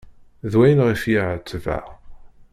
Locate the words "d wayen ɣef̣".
0.51-1.03